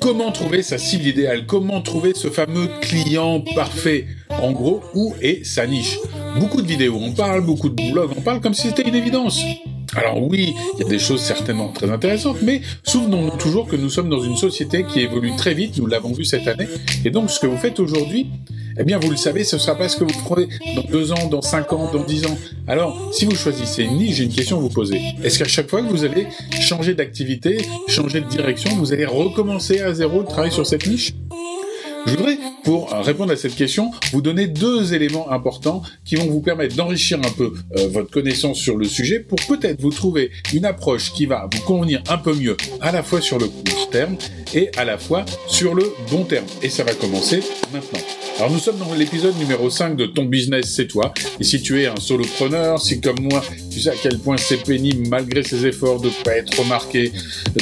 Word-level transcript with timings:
comment 0.00 0.30
trouver 0.32 0.62
sa 0.62 0.78
cible 0.78 1.06
idéale, 1.06 1.46
comment 1.46 1.80
trouver 1.80 2.12
ce 2.14 2.28
fameux 2.28 2.68
client 2.80 3.42
parfait. 3.54 4.06
En 4.42 4.52
gros, 4.52 4.82
où 4.94 5.14
est 5.20 5.44
sa 5.44 5.66
niche? 5.66 5.98
Beaucoup 6.38 6.62
de 6.62 6.66
vidéos 6.66 6.98
en 6.98 7.12
parlent, 7.12 7.44
beaucoup 7.44 7.68
de 7.68 7.92
blogs 7.92 8.12
en 8.16 8.20
parlent 8.20 8.40
comme 8.40 8.54
si 8.54 8.68
c'était 8.68 8.88
une 8.88 8.94
évidence. 8.94 9.40
Alors 9.96 10.22
oui, 10.22 10.54
il 10.74 10.82
y 10.82 10.86
a 10.86 10.88
des 10.88 10.98
choses 10.98 11.22
certainement 11.22 11.68
très 11.68 11.90
intéressantes, 11.90 12.42
mais 12.42 12.60
souvenons-nous 12.84 13.36
toujours 13.38 13.66
que 13.66 13.76
nous 13.76 13.88
sommes 13.88 14.10
dans 14.10 14.22
une 14.22 14.36
société 14.36 14.84
qui 14.84 15.00
évolue 15.00 15.34
très 15.36 15.54
vite, 15.54 15.78
nous 15.78 15.86
l'avons 15.86 16.12
vu 16.12 16.24
cette 16.24 16.46
année, 16.46 16.68
et 17.04 17.10
donc 17.10 17.30
ce 17.30 17.40
que 17.40 17.46
vous 17.46 17.56
faites 17.56 17.80
aujourd'hui, 17.80 18.26
eh 18.78 18.84
bien 18.84 18.98
vous 18.98 19.10
le 19.10 19.16
savez, 19.16 19.44
ce 19.44 19.56
ne 19.56 19.60
sera 19.60 19.76
pas 19.76 19.88
ce 19.88 19.96
que 19.96 20.04
vous 20.04 20.18
ferez 20.28 20.48
dans 20.76 20.82
deux 20.82 21.12
ans, 21.12 21.26
dans 21.28 21.42
cinq 21.42 21.72
ans, 21.72 21.90
dans 21.92 22.04
dix 22.04 22.26
ans. 22.26 22.36
Alors, 22.66 23.10
si 23.12 23.24
vous 23.24 23.34
choisissez 23.34 23.82
une 23.84 23.96
niche, 23.96 24.16
j'ai 24.16 24.24
une 24.24 24.32
question 24.32 24.58
à 24.58 24.60
vous 24.60 24.68
poser. 24.68 25.00
Est-ce 25.22 25.38
qu'à 25.38 25.48
chaque 25.48 25.68
fois 25.68 25.82
que 25.82 25.88
vous 25.88 26.04
allez 26.04 26.26
changer 26.60 26.94
d'activité, 26.94 27.58
changer 27.88 28.20
de 28.20 28.28
direction, 28.28 28.70
vous 28.76 28.92
allez 28.92 29.06
recommencer 29.06 29.80
à 29.80 29.92
zéro 29.92 30.20
le 30.20 30.26
travail 30.26 30.52
sur 30.52 30.66
cette 30.66 30.86
niche? 30.86 31.14
Je 32.08 32.16
voudrais, 32.16 32.38
pour 32.64 32.90
répondre 32.90 33.32
à 33.32 33.36
cette 33.36 33.54
question, 33.54 33.90
vous 34.12 34.22
donner 34.22 34.46
deux 34.46 34.94
éléments 34.94 35.30
importants 35.30 35.82
qui 36.04 36.16
vont 36.16 36.26
vous 36.26 36.40
permettre 36.40 36.74
d'enrichir 36.74 37.18
un 37.18 37.30
peu 37.30 37.52
euh, 37.76 37.88
votre 37.88 38.10
connaissance 38.10 38.58
sur 38.58 38.76
le 38.76 38.86
sujet 38.86 39.20
pour 39.20 39.38
peut-être 39.46 39.80
vous 39.80 39.90
trouver 39.90 40.30
une 40.54 40.64
approche 40.64 41.12
qui 41.12 41.26
va 41.26 41.48
vous 41.52 41.60
convenir 41.62 42.02
un 42.08 42.18
peu 42.18 42.34
mieux 42.34 42.56
à 42.80 42.92
la 42.92 43.02
fois 43.02 43.20
sur 43.20 43.38
le 43.38 43.46
court 43.46 43.90
terme 43.90 44.16
et 44.54 44.70
à 44.76 44.84
la 44.84 44.98
fois 44.98 45.24
sur 45.48 45.74
le 45.74 45.92
bon 46.10 46.24
terme. 46.24 46.46
Et 46.62 46.70
ça 46.70 46.84
va 46.84 46.94
commencer 46.94 47.42
maintenant. 47.72 48.00
Alors 48.38 48.52
nous 48.52 48.58
sommes 48.58 48.78
dans 48.78 48.94
l'épisode 48.94 49.36
numéro 49.36 49.68
5 49.68 49.96
de 49.96 50.06
Ton 50.06 50.24
business 50.24 50.72
c'est 50.74 50.86
toi. 50.86 51.12
Et 51.40 51.44
si 51.44 51.60
tu 51.60 51.82
es 51.82 51.86
un 51.86 51.96
solopreneur, 51.96 52.80
si 52.80 53.00
comme 53.00 53.20
moi, 53.20 53.42
tu 53.70 53.80
sais 53.80 53.90
à 53.90 53.94
quel 54.00 54.18
point 54.18 54.36
c'est 54.36 54.62
pénible 54.62 55.08
malgré 55.08 55.42
ses 55.42 55.66
efforts 55.66 56.00
de 56.00 56.08
pas 56.24 56.36
être 56.36 56.58
remarqué, 56.58 57.12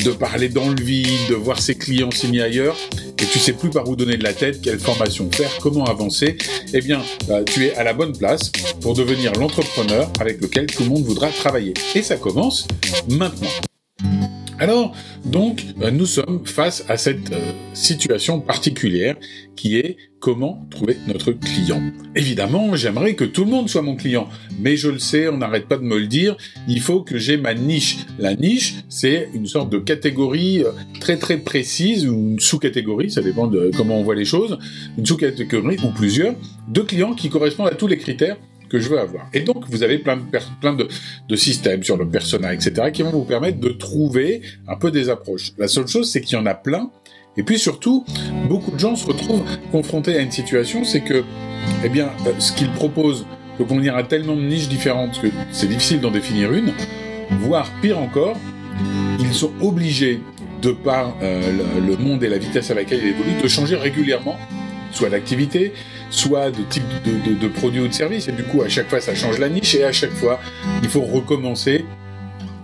de 0.04 0.10
parler 0.10 0.48
dans 0.48 0.68
le 0.68 0.80
vide, 0.80 1.30
de 1.30 1.34
voir 1.34 1.60
ses 1.60 1.76
clients 1.76 2.10
signer 2.10 2.42
ailleurs, 2.42 2.76
et 3.22 3.26
tu 3.26 3.38
sais 3.38 3.52
plus 3.52 3.70
par 3.70 3.88
où 3.88 3.96
donner 3.96 4.16
de 4.16 4.24
la 4.24 4.32
tête, 4.32 4.60
quelle 4.60 4.78
formation 4.78 5.30
faire, 5.30 5.50
comment 5.60 5.84
avancer, 5.84 6.36
eh 6.72 6.80
bien, 6.80 7.02
bah, 7.28 7.42
tu 7.44 7.66
es 7.66 7.74
à 7.74 7.84
la 7.84 7.92
bonne 7.92 8.16
place 8.16 8.52
pour 8.80 8.94
devenir 8.94 9.32
l'entrepreneur 9.34 10.10
avec 10.20 10.40
lequel 10.40 10.66
tout 10.66 10.82
le 10.82 10.90
monde 10.90 11.04
voudra 11.04 11.28
travailler. 11.28 11.74
Et 11.94 12.02
ça 12.02 12.16
commence 12.16 12.66
maintenant. 13.08 13.48
Alors, 14.58 14.96
donc, 15.24 15.66
euh, 15.82 15.90
nous 15.90 16.06
sommes 16.06 16.46
face 16.46 16.84
à 16.88 16.96
cette 16.96 17.30
euh, 17.32 17.52
situation 17.74 18.40
particulière 18.40 19.16
qui 19.54 19.76
est 19.76 19.98
comment 20.18 20.66
trouver 20.70 20.96
notre 21.06 21.32
client. 21.32 21.82
Évidemment, 22.14 22.74
j'aimerais 22.74 23.14
que 23.14 23.24
tout 23.24 23.44
le 23.44 23.50
monde 23.50 23.68
soit 23.68 23.82
mon 23.82 23.96
client, 23.96 24.28
mais 24.58 24.78
je 24.78 24.88
le 24.88 24.98
sais, 24.98 25.28
on 25.28 25.36
n'arrête 25.36 25.68
pas 25.68 25.76
de 25.76 25.82
me 25.82 25.98
le 25.98 26.06
dire, 26.06 26.38
il 26.68 26.80
faut 26.80 27.02
que 27.02 27.18
j'ai 27.18 27.36
ma 27.36 27.52
niche. 27.52 27.98
La 28.18 28.34
niche, 28.34 28.76
c'est 28.88 29.28
une 29.34 29.46
sorte 29.46 29.70
de 29.70 29.78
catégorie 29.78 30.64
euh, 30.64 30.70
très 31.00 31.18
très 31.18 31.36
précise, 31.36 32.06
ou 32.06 32.14
une 32.14 32.40
sous-catégorie, 32.40 33.10
ça 33.10 33.20
dépend 33.20 33.48
de 33.48 33.70
comment 33.76 33.98
on 34.00 34.04
voit 34.04 34.14
les 34.14 34.24
choses, 34.24 34.58
une 34.96 35.04
sous-catégorie 35.04 35.76
ou 35.84 35.90
plusieurs, 35.90 36.34
de 36.68 36.80
clients 36.80 37.14
qui 37.14 37.28
correspondent 37.28 37.68
à 37.68 37.74
tous 37.74 37.88
les 37.88 37.98
critères 37.98 38.38
je 38.78 38.88
veux 38.88 38.98
avoir. 38.98 39.28
Et 39.32 39.40
donc, 39.40 39.64
vous 39.68 39.82
avez 39.82 39.98
plein 39.98 40.16
de, 40.18 41.36
systèmes 41.36 41.82
sur 41.82 41.96
le 41.96 42.08
persona, 42.08 42.54
etc., 42.54 42.90
qui 42.92 43.02
vont 43.02 43.10
vous 43.10 43.24
permettre 43.24 43.58
de 43.58 43.70
trouver 43.70 44.42
un 44.68 44.76
peu 44.76 44.90
des 44.90 45.08
approches. 45.08 45.52
La 45.58 45.68
seule 45.68 45.86
chose, 45.86 46.10
c'est 46.10 46.20
qu'il 46.20 46.38
y 46.38 46.40
en 46.40 46.46
a 46.46 46.54
plein. 46.54 46.90
Et 47.36 47.42
puis 47.42 47.58
surtout, 47.58 48.04
beaucoup 48.48 48.70
de 48.70 48.78
gens 48.78 48.96
se 48.96 49.06
retrouvent 49.06 49.44
confrontés 49.70 50.16
à 50.16 50.20
une 50.20 50.30
situation, 50.30 50.84
c'est 50.84 51.02
que, 51.02 51.22
eh 51.84 51.88
bien, 51.88 52.10
euh, 52.26 52.32
ce 52.38 52.52
qu'ils 52.52 52.70
proposent 52.70 53.26
peut 53.58 53.64
convenir 53.64 53.94
à 53.94 54.02
tellement 54.04 54.36
de 54.36 54.40
niches 54.40 54.68
différentes 54.68 55.20
que 55.20 55.28
c'est 55.52 55.66
difficile 55.66 56.00
d'en 56.00 56.10
définir 56.10 56.52
une, 56.54 56.72
voire 57.40 57.70
pire 57.82 57.98
encore, 57.98 58.38
ils 59.20 59.34
sont 59.34 59.52
obligés, 59.60 60.20
de 60.62 60.70
par 60.72 61.14
euh, 61.22 61.80
le, 61.86 61.96
monde 61.96 62.22
et 62.24 62.28
la 62.28 62.38
vitesse 62.38 62.70
à 62.70 62.74
laquelle 62.74 63.00
il 63.02 63.08
évolue, 63.08 63.42
de 63.42 63.48
changer 63.48 63.76
régulièrement, 63.76 64.36
soit 64.96 65.10
d'activité, 65.10 65.72
soit 66.10 66.50
de 66.50 66.62
type 66.62 66.82
de, 67.04 67.34
de, 67.34 67.48
produit 67.48 67.80
ou 67.80 67.88
de 67.88 67.92
service. 67.92 68.28
Et 68.28 68.32
du 68.32 68.44
coup, 68.44 68.62
à 68.62 68.68
chaque 68.68 68.88
fois, 68.88 69.00
ça 69.00 69.14
change 69.14 69.38
la 69.38 69.48
niche 69.48 69.74
et 69.74 69.84
à 69.84 69.92
chaque 69.92 70.12
fois, 70.12 70.40
il 70.82 70.88
faut 70.88 71.02
recommencer 71.02 71.84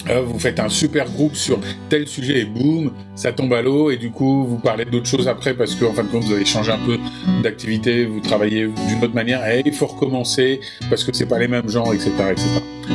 vous 0.06 0.38
faites 0.38 0.58
un 0.60 0.68
super 0.68 1.08
groupe 1.10 1.34
sur 1.34 1.60
tel 1.88 2.06
sujet 2.06 2.40
et 2.40 2.44
boum, 2.44 2.92
ça 3.14 3.32
tombe 3.32 3.52
à 3.52 3.62
l'eau 3.62 3.90
et 3.90 3.96
du 3.96 4.10
coup 4.10 4.44
vous 4.44 4.58
parlez 4.58 4.84
d'autres 4.84 5.06
choses 5.06 5.28
après 5.28 5.54
parce 5.54 5.74
qu'en 5.74 5.92
fin 5.92 6.02
de 6.02 6.08
compte 6.08 6.24
vous 6.24 6.32
avez 6.32 6.44
changé 6.44 6.72
un 6.72 6.78
peu 6.78 6.98
d'activité, 7.42 8.04
vous 8.04 8.20
travaillez 8.20 8.66
d'une 8.88 9.04
autre 9.04 9.14
manière 9.14 9.46
et 9.46 9.62
il 9.64 9.72
faut 9.72 9.86
recommencer 9.86 10.60
parce 10.90 11.04
que 11.04 11.14
c'est 11.14 11.26
pas 11.26 11.38
les 11.38 11.48
mêmes 11.48 11.68
gens, 11.68 11.92
etc., 11.92 12.10
etc. 12.30 12.48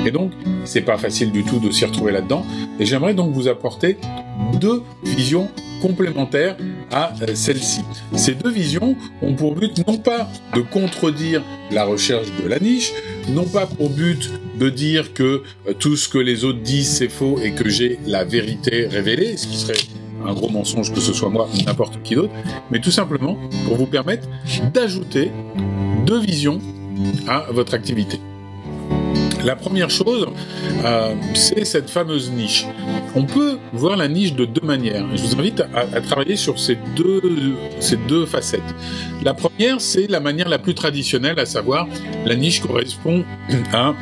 Et 0.06 0.12
donc 0.12 0.32
c'est 0.66 0.82
pas 0.82 0.98
facile 0.98 1.32
du 1.32 1.44
tout 1.44 1.60
de 1.60 1.72
s'y 1.72 1.86
retrouver 1.86 2.12
là-dedans. 2.12 2.46
Et 2.80 2.86
j'aimerais 2.86 3.14
donc 3.14 3.34
vous 3.34 3.48
apporter 3.48 3.98
deux 4.60 4.84
visions 5.04 5.50
complémentaires 5.82 6.58
à 6.92 7.14
euh, 7.22 7.36
celle-ci. 7.36 7.82
Ces 8.14 8.34
deux 8.34 8.50
visions 8.50 8.96
ont 9.22 9.34
pour 9.34 9.56
but 9.56 9.86
non 9.88 9.98
pas 9.98 10.30
de 10.56 10.62
contredire 10.62 11.44
la 11.72 11.86
recherche 11.86 12.28
de 12.42 12.48
la 12.48 12.60
niche, 12.60 12.92
non 13.30 13.44
pas 13.44 13.66
pour 13.66 13.90
but 13.90 14.32
de 14.58 14.70
dire 14.70 15.14
que 15.14 15.44
euh, 15.68 15.74
tout 15.78 15.96
ce 15.96 16.10
que 16.10 16.18
les 16.18 16.44
autres 16.44 16.62
disent 16.62 16.90
c'est 16.90 17.10
faux 17.10 17.40
et 17.44 17.52
que 17.52 17.70
j'ai 17.70 18.00
la 18.06 18.24
vérité 18.24 18.88
révélée, 18.88 19.38
ce 19.38 19.48
qui 19.48 19.58
serait 19.58 19.78
un 20.26 20.34
gros 20.34 20.50
mensonge 20.50 20.94
que 20.94 21.00
ce 21.00 21.14
soit 21.14 21.30
moi 21.30 21.48
ou 21.54 21.64
n'importe 21.64 22.02
qui 22.04 22.16
d'autre, 22.16 22.34
mais 22.72 22.80
tout 22.80 22.92
simplement 22.92 23.38
pour 23.66 23.76
vous 23.76 23.86
permettre 23.86 24.28
d'ajouter 24.74 25.32
deux 26.06 26.20
visions 26.20 26.60
à 27.28 27.46
votre 27.52 27.74
activité. 27.74 28.20
La 29.44 29.56
première 29.56 29.90
chose, 29.90 30.26
euh, 30.84 31.14
c'est 31.36 31.64
cette 31.64 31.90
fameuse 31.90 32.32
niche. 32.32 32.66
On 33.16 33.24
peut 33.24 33.60
voir 33.72 33.96
la 33.96 34.08
niche 34.08 34.34
de 34.34 34.46
deux 34.46 34.66
manières. 34.66 35.06
Je 35.16 35.22
vous 35.22 35.40
invite 35.40 35.64
à, 35.74 36.02
travailler 36.02 36.36
sur 36.36 36.60
ces 36.60 36.78
deux, 36.96 37.22
ces 37.80 37.98
deux 37.98 38.26
facettes. 38.26 38.76
La 39.24 39.34
première, 39.34 39.80
c'est 39.80 40.08
la 40.08 40.20
manière 40.20 40.50
la 40.50 40.60
plus 40.60 40.74
traditionnelle, 40.74 41.40
à 41.40 41.46
savoir 41.46 41.88
la 42.26 42.36
niche 42.36 42.62
correspond 42.62 43.24
à 43.72 43.94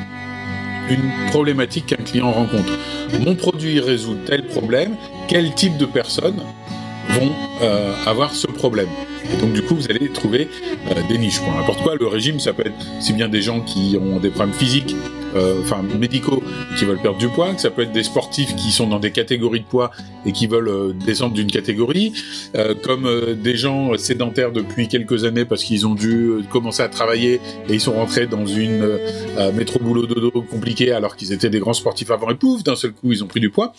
une 0.89 1.11
problématique 1.29 1.87
qu'un 1.87 2.03
client 2.03 2.31
rencontre. 2.31 2.71
Mon 3.19 3.35
produit 3.35 3.79
résout 3.79 4.17
tel 4.25 4.45
problème, 4.45 4.95
quel 5.27 5.53
type 5.53 5.77
de 5.77 5.85
personnes 5.85 6.41
vont 7.09 7.31
euh, 7.61 7.93
avoir 8.05 8.33
ce 8.33 8.47
problème? 8.47 8.89
Et 9.33 9.37
donc 9.37 9.53
du 9.53 9.61
coup, 9.63 9.75
vous 9.75 9.89
allez 9.89 10.09
trouver 10.09 10.49
euh, 10.89 10.93
des 11.07 11.17
niches. 11.17 11.41
N'importe 11.41 11.81
quoi, 11.81 11.95
le 11.95 12.07
régime, 12.07 12.39
ça 12.39 12.53
peut 12.53 12.65
être 12.65 12.85
si 12.99 13.13
bien 13.13 13.27
des 13.27 13.41
gens 13.41 13.61
qui 13.61 13.97
ont 13.99 14.19
des 14.19 14.29
problèmes 14.29 14.55
physiques 14.55 14.95
enfin 15.61 15.81
médicaux 15.81 16.41
qui 16.77 16.85
veulent 16.85 17.01
perdre 17.01 17.17
du 17.17 17.27
poids, 17.27 17.53
que 17.53 17.61
ça 17.61 17.69
peut 17.69 17.83
être 17.83 17.91
des 17.91 18.03
sportifs 18.03 18.55
qui 18.55 18.71
sont 18.71 18.87
dans 18.87 18.99
des 18.99 19.11
catégories 19.11 19.61
de 19.61 19.65
poids 19.65 19.91
et 20.25 20.31
qui 20.31 20.47
veulent 20.47 20.69
euh, 20.69 20.93
descendre 20.93 21.33
d'une 21.33 21.51
catégorie, 21.51 22.13
euh, 22.55 22.73
comme 22.81 23.35
des 23.35 23.55
gens 23.55 23.97
sédentaires 23.97 24.51
depuis 24.51 24.87
quelques 24.87 25.23
années 25.23 25.45
parce 25.45 25.63
qu'ils 25.63 25.87
ont 25.87 25.95
dû 25.95 26.31
commencer 26.49 26.83
à 26.83 26.89
travailler 26.89 27.41
et 27.69 27.73
ils 27.73 27.81
sont 27.81 27.93
rentrés 27.93 28.27
dans 28.27 28.45
une 28.45 28.99
métro 29.53 29.79
boulot 29.79 30.05
dodo 30.05 30.31
compliquée 30.41 30.91
alors 30.91 31.15
qu'ils 31.15 31.33
étaient 31.33 31.49
des 31.49 31.59
grands 31.59 31.73
sportifs 31.73 32.11
avant 32.11 32.29
et 32.29 32.35
pouf, 32.35 32.63
d'un 32.63 32.75
seul 32.75 32.91
coup 32.91 33.11
ils 33.11 33.23
ont 33.23 33.27
pris 33.27 33.39
du 33.39 33.49
poids. 33.49 33.73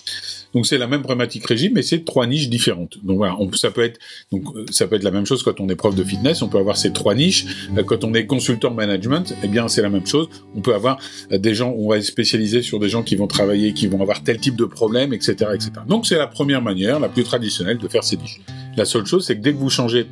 Donc 0.57 0.65
c'est 0.65 0.79
la 0.79 0.87
même 0.87 1.03
problématique 1.03 1.47
régime, 1.47 1.73
mais 1.75 1.83
c'est 1.83 2.03
trois 2.03 2.27
niches 2.27 2.49
différentes. 2.49 2.97
Donc 3.05 3.19
voilà, 3.19 3.37
ça 3.53 3.71
peut 3.71 3.83
être 3.83 4.01
donc 4.33 4.45
ça 4.71 4.87
peut 4.87 4.97
être 4.97 5.03
la 5.03 5.11
même 5.11 5.27
chose 5.27 5.43
quand 5.43 5.61
on 5.61 5.69
est 5.69 5.77
prof 5.77 5.95
de 5.95 6.03
fitness, 6.03 6.41
on 6.41 6.49
peut 6.49 6.57
avoir 6.57 6.79
ces 6.79 6.95
trois 6.95 7.15
niches. 7.15 7.45
Quand 7.85 8.05
on 8.05 8.15
est 8.15 8.25
consultant 8.25 8.73
management, 8.73 9.35
eh 9.45 9.49
bien 9.49 9.69
c'est 9.69 9.83
la 9.83 9.91
même 9.91 10.07
chose. 10.07 10.31
On 10.55 10.63
peut 10.63 10.75
avoir 10.75 10.99
des 11.31 11.55
gens, 11.55 11.75
on 11.77 11.91
va 11.91 11.99
être 11.99 12.05
spécialisé 12.05 12.63
sur 12.63 12.81
des 12.81 12.89
gens 12.89 13.03
qui 13.03 13.17
vont 13.17 13.27
travailler, 13.27 13.75
qui 13.75 13.87
vont 13.87 14.01
avoir 14.01 14.23
tel 14.23 14.39
type 14.39 14.57
de 14.57 14.65
problème, 14.65 15.13
etc., 15.13 15.51
etc. 15.53 15.73
Donc 15.87 16.07
c'est 16.07 16.17
la 16.17 16.27
première 16.27 16.63
manière, 16.63 17.01
la 17.01 17.11
plus 17.11 17.25
traditionnelle 17.25 17.77
de 17.77 17.87
faire 17.89 18.03
ces 18.03 18.17
niches. 18.17 18.41
La 18.79 18.87
seule 18.87 19.05
chose, 19.05 19.27
c'est 19.27 19.37
que 19.37 19.43
dès 19.43 19.53
que 19.53 19.59
vous 19.59 19.69
changez 19.69 20.07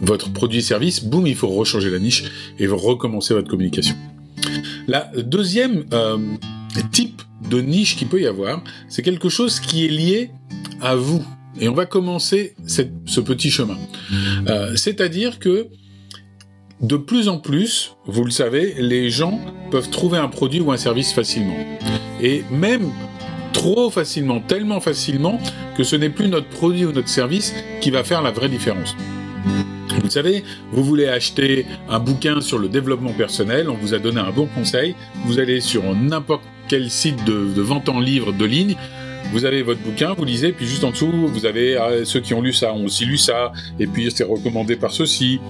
votre 0.00 0.32
produit-service, 0.32 1.04
boum, 1.04 1.26
il 1.26 1.36
faut 1.36 1.48
rechanger 1.48 1.90
la 1.90 1.98
niche 1.98 2.24
et 2.58 2.66
recommencer 2.66 3.34
votre 3.34 3.50
communication. 3.50 3.94
La 4.86 5.10
deuxième 5.18 5.84
euh, 5.92 6.16
type 6.92 7.20
de 7.50 7.60
niche 7.60 7.96
qu'il 7.96 8.08
peut 8.08 8.20
y 8.20 8.26
avoir, 8.26 8.62
c'est 8.88 9.02
quelque 9.02 9.28
chose 9.28 9.60
qui 9.60 9.84
est 9.84 9.88
lié 9.88 10.30
à 10.80 10.94
vous. 10.96 11.24
Et 11.60 11.68
on 11.68 11.74
va 11.74 11.86
commencer 11.86 12.54
ce 12.66 13.20
petit 13.20 13.50
chemin. 13.50 13.78
Euh, 14.46 14.76
c'est-à-dire 14.76 15.38
que 15.38 15.68
de 16.80 16.96
plus 16.96 17.28
en 17.28 17.38
plus, 17.38 17.96
vous 18.06 18.24
le 18.24 18.30
savez, 18.30 18.74
les 18.78 19.10
gens 19.10 19.40
peuvent 19.70 19.90
trouver 19.90 20.18
un 20.18 20.28
produit 20.28 20.60
ou 20.60 20.70
un 20.70 20.76
service 20.76 21.12
facilement. 21.12 21.56
Et 22.22 22.44
même 22.52 22.92
trop 23.52 23.90
facilement, 23.90 24.40
tellement 24.40 24.80
facilement, 24.80 25.40
que 25.76 25.82
ce 25.82 25.96
n'est 25.96 26.10
plus 26.10 26.28
notre 26.28 26.48
produit 26.48 26.84
ou 26.84 26.92
notre 26.92 27.08
service 27.08 27.54
qui 27.80 27.90
va 27.90 28.04
faire 28.04 28.22
la 28.22 28.30
vraie 28.30 28.48
différence. 28.48 28.94
Vous 30.02 30.10
savez, 30.10 30.44
vous 30.72 30.84
voulez 30.84 31.08
acheter 31.08 31.66
un 31.88 31.98
bouquin 31.98 32.40
sur 32.40 32.58
le 32.58 32.68
développement 32.68 33.12
personnel, 33.12 33.68
on 33.68 33.74
vous 33.74 33.94
a 33.94 33.98
donné 33.98 34.20
un 34.20 34.30
bon 34.30 34.46
conseil, 34.46 34.94
vous 35.24 35.38
allez 35.38 35.60
sur 35.60 35.82
n'importe 35.94 36.44
quel 36.68 36.90
site 36.90 37.24
de, 37.24 37.60
vente 37.60 37.88
en 37.88 37.98
livre 37.98 38.32
de 38.32 38.44
ligne, 38.44 38.76
vous 39.32 39.44
avez 39.44 39.62
votre 39.62 39.80
bouquin, 39.80 40.14
vous 40.16 40.24
lisez, 40.24 40.52
puis 40.52 40.66
juste 40.66 40.84
en 40.84 40.90
dessous, 40.90 41.10
vous 41.10 41.46
avez 41.46 41.76
ah, 41.76 42.04
ceux 42.04 42.20
qui 42.20 42.32
ont 42.34 42.40
lu 42.40 42.52
ça 42.52 42.72
ont 42.72 42.84
aussi 42.84 43.04
lu 43.04 43.18
ça, 43.18 43.52
et 43.78 43.86
puis 43.86 44.10
c'est 44.14 44.24
recommandé 44.24 44.76
par 44.76 44.92
ceux-ci, 44.92 45.40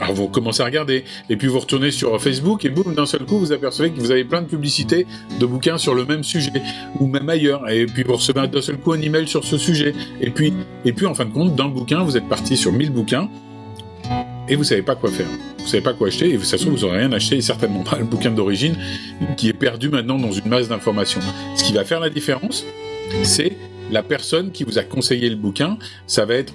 Alors 0.00 0.14
vous 0.14 0.28
commencez 0.28 0.62
à 0.62 0.66
regarder, 0.66 1.04
et 1.28 1.36
puis 1.36 1.48
vous 1.48 1.58
retournez 1.58 1.90
sur 1.90 2.20
Facebook, 2.20 2.64
et 2.64 2.70
boum, 2.70 2.94
d'un 2.94 3.06
seul 3.06 3.24
coup, 3.24 3.38
vous 3.38 3.52
apercevez 3.52 3.90
que 3.90 4.00
vous 4.00 4.10
avez 4.10 4.24
plein 4.24 4.42
de 4.42 4.46
publicités 4.46 5.06
de 5.38 5.46
bouquins 5.46 5.78
sur 5.78 5.94
le 5.94 6.04
même 6.04 6.24
sujet, 6.24 6.62
ou 6.98 7.06
même 7.06 7.28
ailleurs, 7.28 7.68
et 7.68 7.86
puis 7.86 8.02
vous 8.02 8.14
recevez 8.14 8.48
d'un 8.48 8.62
seul 8.62 8.78
coup 8.78 8.92
un 8.92 9.00
email 9.00 9.28
sur 9.28 9.44
ce 9.44 9.58
sujet, 9.58 9.94
et 10.20 10.30
puis, 10.30 10.52
et 10.84 10.92
puis 10.92 11.06
en 11.06 11.14
fin 11.14 11.26
de 11.26 11.32
compte, 11.32 11.58
le 11.58 11.68
bouquin, 11.68 12.02
vous 12.02 12.16
êtes 12.16 12.28
parti 12.28 12.56
sur 12.56 12.72
1000 12.72 12.90
bouquins, 12.90 13.28
et 14.48 14.56
vous 14.56 14.64
savez 14.64 14.82
pas 14.82 14.94
quoi 14.94 15.10
faire. 15.10 15.26
Vous 15.58 15.66
savez 15.66 15.82
pas 15.82 15.94
quoi 15.94 16.08
acheter, 16.08 16.32
et 16.32 16.38
ça 16.38 16.56
se 16.58 16.62
trouve, 16.62 16.74
vous 16.74 16.84
aurez 16.84 16.98
rien 16.98 17.12
acheté, 17.12 17.36
et 17.36 17.40
certainement 17.40 17.82
pas 17.82 17.98
le 17.98 18.04
bouquin 18.04 18.30
d'origine, 18.30 18.76
qui 19.36 19.48
est 19.48 19.52
perdu 19.52 19.88
maintenant 19.88 20.18
dans 20.18 20.32
une 20.32 20.48
masse 20.48 20.68
d'informations. 20.68 21.20
Ce 21.56 21.64
qui 21.64 21.72
va 21.72 21.84
faire 21.84 22.00
la 22.00 22.10
différence, 22.10 22.64
c'est 23.22 23.52
la 23.90 24.02
personne 24.02 24.50
qui 24.52 24.64
vous 24.64 24.78
a 24.78 24.82
conseillé 24.82 25.28
le 25.28 25.36
bouquin, 25.36 25.78
ça 26.06 26.24
va 26.24 26.34
être 26.34 26.54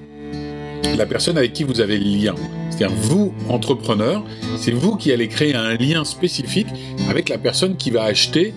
la 0.98 1.06
personne 1.06 1.38
avec 1.38 1.54
qui 1.54 1.64
vous 1.64 1.82
avez 1.82 1.98
le 1.98 2.06
lien. 2.06 2.36
C'est-à-dire 2.70 2.96
vous, 2.98 3.34
entrepreneur, 3.50 4.24
c'est 4.58 4.72
vous 4.72 4.96
qui 4.96 5.12
allez 5.12 5.28
créer 5.28 5.56
un 5.56 5.76
lien 5.76 6.04
spécifique 6.04 6.68
avec 7.10 7.30
la 7.30 7.38
personne 7.38 7.78
qui 7.78 7.92
va 7.92 8.04
acheter, 8.04 8.54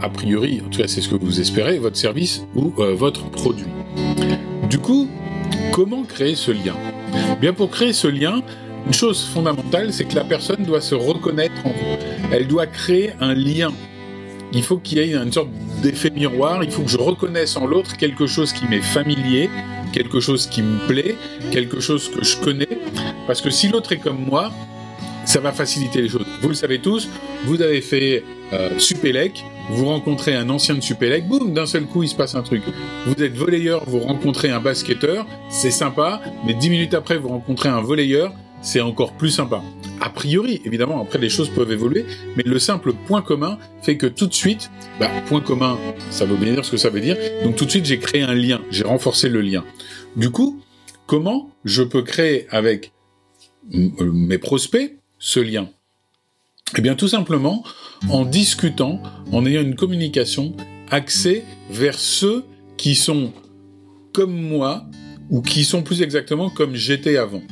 a 0.00 0.08
priori, 0.08 0.60
en 0.64 0.70
tout 0.70 0.80
cas 0.80 0.88
c'est 0.88 1.00
ce 1.00 1.08
que 1.08 1.16
vous 1.16 1.40
espérez, 1.40 1.78
votre 1.78 1.96
service 1.96 2.44
ou 2.54 2.72
euh, 2.78 2.94
votre 2.94 3.30
produit. 3.30 3.66
Du 4.68 4.78
coup, 4.78 5.08
comment 5.72 6.02
créer 6.02 6.34
ce 6.34 6.50
lien? 6.50 6.74
Bien 7.40 7.52
pour 7.52 7.70
créer 7.70 7.92
ce 7.92 8.08
lien, 8.08 8.42
une 8.86 8.92
chose 8.92 9.24
fondamentale, 9.24 9.92
c'est 9.92 10.04
que 10.04 10.14
la 10.14 10.24
personne 10.24 10.62
doit 10.64 10.80
se 10.80 10.94
reconnaître 10.94 11.54
en 11.64 11.70
vous. 11.70 11.96
Elle 12.32 12.46
doit 12.46 12.66
créer 12.66 13.12
un 13.20 13.34
lien. 13.34 13.72
Il 14.52 14.62
faut 14.62 14.76
qu'il 14.76 14.98
y 14.98 15.00
ait 15.00 15.14
une 15.14 15.32
sorte 15.32 15.48
d'effet 15.82 16.10
miroir. 16.10 16.62
Il 16.62 16.70
faut 16.70 16.82
que 16.82 16.90
je 16.90 16.98
reconnaisse 16.98 17.56
en 17.56 17.66
l'autre 17.66 17.96
quelque 17.96 18.26
chose 18.26 18.52
qui 18.52 18.66
m'est 18.66 18.82
familier, 18.82 19.50
quelque 19.92 20.20
chose 20.20 20.46
qui 20.46 20.62
me 20.62 20.86
plaît, 20.86 21.16
quelque 21.50 21.80
chose 21.80 22.08
que 22.08 22.24
je 22.24 22.36
connais. 22.36 22.68
Parce 23.26 23.40
que 23.40 23.50
si 23.50 23.68
l'autre 23.68 23.92
est 23.92 23.98
comme 23.98 24.24
moi, 24.24 24.52
ça 25.24 25.40
va 25.40 25.52
faciliter 25.52 26.02
les 26.02 26.08
choses. 26.08 26.26
Vous 26.42 26.48
le 26.48 26.54
savez 26.54 26.78
tous, 26.78 27.08
vous 27.46 27.62
avez 27.62 27.80
fait 27.80 28.22
euh, 28.52 28.78
Supélec, 28.78 29.42
vous 29.70 29.86
rencontrez 29.86 30.34
un 30.34 30.50
ancien 30.50 30.74
de 30.74 30.82
Supélec, 30.82 31.26
boum, 31.26 31.54
d'un 31.54 31.66
seul 31.66 31.86
coup 31.86 32.02
il 32.02 32.08
se 32.08 32.14
passe 32.14 32.34
un 32.34 32.42
truc. 32.42 32.62
Vous 33.06 33.22
êtes 33.22 33.34
volleyeur, 33.34 33.84
vous 33.86 34.00
rencontrez 34.00 34.50
un 34.50 34.60
basketteur, 34.60 35.26
c'est 35.48 35.70
sympa, 35.70 36.20
mais 36.46 36.52
dix 36.54 36.68
minutes 36.68 36.94
après 36.94 37.16
vous 37.16 37.28
rencontrez 37.28 37.70
un 37.70 37.80
volleyeur, 37.80 38.32
c'est 38.64 38.80
encore 38.80 39.12
plus 39.12 39.30
sympa. 39.30 39.62
A 40.00 40.10
priori, 40.10 40.60
évidemment, 40.64 41.00
après 41.00 41.18
les 41.18 41.28
choses 41.28 41.50
peuvent 41.50 41.70
évoluer, 41.70 42.06
mais 42.34 42.42
le 42.44 42.58
simple 42.58 42.94
point 43.06 43.22
commun 43.22 43.58
fait 43.82 43.96
que 43.96 44.06
tout 44.06 44.26
de 44.26 44.34
suite, 44.34 44.70
bah, 44.98 45.10
point 45.26 45.40
commun, 45.40 45.78
ça 46.10 46.24
veut 46.24 46.36
bien 46.36 46.54
dire 46.54 46.64
ce 46.64 46.72
que 46.72 46.76
ça 46.76 46.88
veut 46.90 47.00
dire, 47.00 47.16
donc 47.44 47.56
tout 47.56 47.66
de 47.66 47.70
suite 47.70 47.84
j'ai 47.84 47.98
créé 47.98 48.22
un 48.22 48.34
lien, 48.34 48.60
j'ai 48.70 48.84
renforcé 48.84 49.28
le 49.28 49.42
lien. 49.42 49.64
Du 50.16 50.30
coup, 50.30 50.60
comment 51.06 51.50
je 51.64 51.82
peux 51.82 52.02
créer 52.02 52.46
avec 52.50 52.92
euh, 53.74 54.10
mes 54.12 54.38
prospects 54.38 54.96
ce 55.18 55.40
lien? 55.40 55.68
Eh 56.76 56.80
bien 56.80 56.94
tout 56.94 57.08
simplement 57.08 57.62
en 58.08 58.24
discutant, 58.24 59.00
en 59.30 59.44
ayant 59.46 59.60
une 59.60 59.76
communication 59.76 60.56
axée 60.90 61.44
vers 61.70 61.98
ceux 61.98 62.44
qui 62.78 62.94
sont 62.94 63.32
comme 64.12 64.34
moi 64.34 64.86
ou 65.30 65.42
qui 65.42 65.64
sont 65.64 65.82
plus 65.82 66.02
exactement 66.02 66.48
comme 66.48 66.74
j'étais 66.74 67.16
avant. 67.18 67.42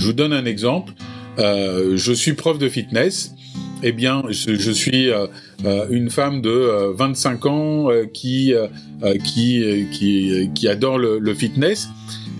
Je 0.00 0.06
vous 0.06 0.12
donne 0.14 0.32
un 0.32 0.46
exemple. 0.46 0.94
Euh, 1.38 1.94
je 1.98 2.12
suis 2.14 2.32
prof 2.32 2.58
de 2.58 2.70
fitness. 2.70 3.34
Eh 3.82 3.92
bien, 3.92 4.22
je, 4.30 4.70
suis 4.70 5.10
euh, 5.10 5.26
euh, 5.66 5.86
une 5.90 6.08
femme 6.08 6.40
de 6.40 6.94
25 6.94 7.46
ans 7.46 7.88
qui, 8.14 8.54
qui, 9.24 10.48
qui, 10.54 10.68
adore 10.68 10.98
le, 10.98 11.18
le, 11.18 11.34
fitness. 11.34 11.90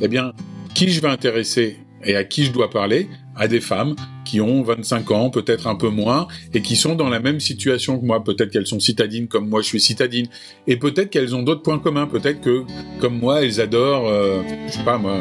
Eh 0.01 0.09
bien, 0.09 0.33
qui 0.75 0.89
je 0.89 1.03
vais 1.03 1.09
intéresser 1.09 1.77
et 2.03 2.17
à 2.17 2.25
qui 2.25 2.45
je 2.45 2.53
dois 2.53 2.71
parler? 2.71 3.09
À 3.37 3.47
des 3.47 3.61
femmes 3.61 3.95
qui 4.31 4.41
ont 4.41 4.63
25 4.63 5.11
ans, 5.11 5.31
peut-être 5.31 5.67
un 5.67 5.75
peu 5.75 5.89
moins, 5.89 6.29
et 6.55 6.63
qui 6.63 6.77
sont 6.77 6.95
dans 6.95 7.09
la 7.09 7.19
même 7.19 7.41
situation 7.41 7.99
que 7.99 8.05
moi. 8.05 8.23
Peut-être 8.23 8.51
qu'elles 8.51 8.67
sont 8.67 8.79
citadines 8.79 9.27
comme 9.27 9.49
moi, 9.49 9.61
je 9.61 9.67
suis 9.67 9.81
citadine, 9.81 10.29
et 10.69 10.77
peut-être 10.77 11.11
qu'elles 11.11 11.35
ont 11.35 11.43
d'autres 11.43 11.63
points 11.63 11.81
communs. 11.81 12.07
Peut-être 12.07 12.41
que, 12.41 12.63
comme 13.01 13.19
moi, 13.19 13.43
elles 13.43 13.61
adorent, 13.61 14.09
euh, 14.09 14.43
je 14.69 14.73
sais 14.73 14.85
pas 14.85 14.99
moi, 14.99 15.17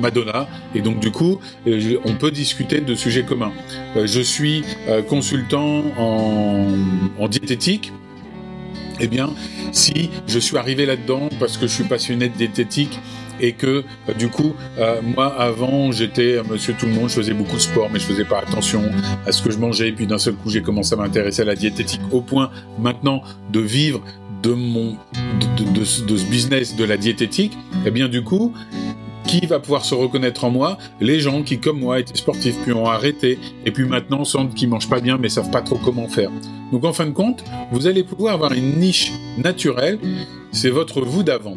Madonna, 0.00 0.48
et 0.74 0.80
donc 0.80 1.00
du 1.00 1.10
coup, 1.10 1.38
euh, 1.66 1.98
on 2.06 2.14
peut 2.14 2.30
discuter 2.30 2.80
de 2.80 2.94
sujets 2.94 3.24
communs. 3.24 3.52
Euh, 3.94 4.06
je 4.06 4.20
suis 4.22 4.64
consultant 5.08 5.84
en, 5.98 6.66
en 7.18 7.28
diététique. 7.28 7.92
Eh 8.98 9.08
bien, 9.08 9.34
si 9.72 10.08
je 10.26 10.38
suis 10.38 10.56
arrivé 10.56 10.86
là-dedans 10.86 11.28
parce 11.38 11.58
que 11.58 11.66
je 11.66 11.72
suis 11.74 11.84
passionné 11.84 12.30
de 12.30 12.34
diététique 12.34 12.98
et 13.40 13.52
que 13.52 13.84
euh, 14.08 14.14
du 14.18 14.28
coup, 14.28 14.54
euh, 14.78 15.00
moi 15.02 15.34
avant 15.40 15.92
j'étais 15.92 16.40
monsieur 16.48 16.74
tout 16.78 16.86
le 16.86 16.92
monde, 16.92 17.08
je 17.08 17.14
faisais 17.14 17.34
beaucoup 17.34 17.56
de 17.56 17.60
sport, 17.60 17.88
mais 17.92 17.98
je 17.98 18.04
faisais 18.04 18.24
pas 18.24 18.40
attention 18.40 18.82
à 19.26 19.32
ce 19.32 19.42
que 19.42 19.50
je 19.50 19.58
mangeais. 19.58 19.88
Et 19.88 19.92
puis 19.92 20.06
d'un 20.06 20.18
seul 20.18 20.34
coup, 20.34 20.50
j'ai 20.50 20.62
commencé 20.62 20.94
à 20.94 20.96
m'intéresser 20.96 21.42
à 21.42 21.44
la 21.44 21.54
diététique 21.54 22.00
au 22.12 22.20
point 22.20 22.50
maintenant 22.78 23.22
de 23.52 23.60
vivre 23.60 24.02
de 24.42 24.52
mon 24.52 24.96
de, 25.74 25.84
ce 25.84 26.02
business 26.02 26.76
de 26.76 26.84
la 26.84 26.96
diététique. 26.96 27.52
Et 27.52 27.88
eh 27.88 27.90
bien 27.90 28.08
du 28.08 28.22
coup, 28.22 28.52
qui 29.26 29.46
va 29.46 29.58
pouvoir 29.58 29.84
se 29.84 29.94
reconnaître 29.94 30.44
en 30.44 30.50
moi? 30.50 30.78
Les 31.00 31.20
gens 31.20 31.42
qui, 31.42 31.58
comme 31.58 31.80
moi, 31.80 31.98
étaient 31.98 32.16
sportifs, 32.16 32.56
puis 32.62 32.72
ont 32.72 32.86
arrêté, 32.86 33.38
et 33.64 33.70
puis 33.70 33.84
maintenant 33.84 34.24
sentent 34.24 34.54
qu'ils 34.54 34.68
mangent 34.68 34.88
pas 34.88 35.00
bien, 35.00 35.18
mais 35.18 35.28
savent 35.28 35.50
pas 35.50 35.62
trop 35.62 35.76
comment 35.76 36.08
faire. 36.08 36.30
Donc 36.72 36.84
en 36.84 36.92
fin 36.92 37.06
de 37.06 37.10
compte, 37.10 37.44
vous 37.72 37.86
allez 37.86 38.04
pouvoir 38.04 38.34
avoir 38.34 38.52
une 38.52 38.78
niche 38.78 39.12
naturelle, 39.38 39.98
c'est 40.52 40.70
votre 40.70 41.00
vous 41.00 41.22
d'avant. 41.22 41.56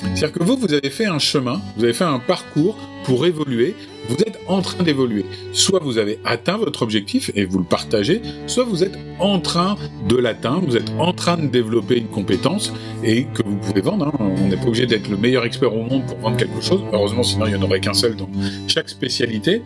C'est-à-dire 0.00 0.32
que 0.32 0.42
vous, 0.42 0.56
vous 0.56 0.72
avez 0.72 0.90
fait 0.90 1.06
un 1.06 1.18
chemin, 1.18 1.60
vous 1.76 1.84
avez 1.84 1.92
fait 1.92 2.04
un 2.04 2.18
parcours 2.18 2.76
pour 3.04 3.26
évoluer, 3.26 3.74
vous 4.08 4.16
êtes 4.16 4.38
en 4.48 4.60
train 4.62 4.82
d'évoluer. 4.82 5.24
Soit 5.52 5.80
vous 5.82 5.98
avez 5.98 6.18
atteint 6.24 6.56
votre 6.56 6.82
objectif 6.82 7.30
et 7.34 7.44
vous 7.44 7.58
le 7.58 7.64
partagez, 7.64 8.22
soit 8.46 8.64
vous 8.64 8.82
êtes 8.82 8.98
en 9.18 9.40
train 9.40 9.76
de 10.08 10.16
l'atteindre, 10.16 10.66
vous 10.66 10.76
êtes 10.76 10.90
en 10.98 11.12
train 11.12 11.36
de 11.36 11.46
développer 11.46 11.98
une 11.98 12.08
compétence 12.08 12.72
et 13.04 13.24
que 13.24 13.42
vous 13.44 13.56
pouvez 13.56 13.80
vendre. 13.80 14.08
Hein. 14.08 14.34
On 14.38 14.48
n'est 14.48 14.56
pas 14.56 14.66
obligé 14.66 14.86
d'être 14.86 15.08
le 15.08 15.16
meilleur 15.16 15.44
expert 15.44 15.74
au 15.74 15.82
monde 15.82 16.04
pour 16.06 16.18
vendre 16.18 16.36
quelque 16.36 16.60
chose. 16.60 16.82
Heureusement, 16.92 17.22
sinon 17.22 17.46
il 17.46 17.54
n'y 17.54 17.58
en 17.58 17.62
aurait 17.62 17.80
qu'un 17.80 17.94
seul 17.94 18.16
dans 18.16 18.28
chaque 18.66 18.88
spécialité. 18.88 19.62